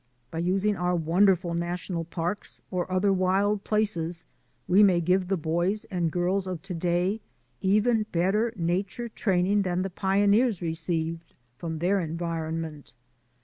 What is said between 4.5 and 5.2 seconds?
we may